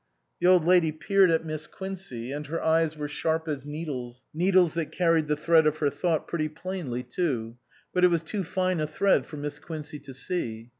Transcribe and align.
The 0.39 0.47
Old 0.47 0.65
Lady 0.65 0.91
peered 0.91 1.29
at 1.29 1.45
Miss 1.45 1.67
Quincey 1.67 2.31
and 2.31 2.47
her 2.47 2.59
eyes 2.59 2.97
were 2.97 3.07
sharp 3.07 3.47
as 3.47 3.67
needles, 3.67 4.23
needles 4.33 4.73
that 4.73 4.91
carried 4.91 5.27
the 5.27 5.37
thread 5.37 5.67
of 5.67 5.77
her 5.77 5.91
thought 5.91 6.27
pretty 6.27 6.49
plainly 6.49 7.03
too, 7.03 7.57
but 7.93 8.03
it 8.03 8.07
was 8.09 8.23
too 8.23 8.43
fine 8.43 8.79
a 8.79 8.87
thread 8.87 9.27
for 9.27 9.37
Miss 9.37 9.59
Quin 9.59 9.83
cey 9.83 9.99
to 9.99 10.13
see. 10.15 10.69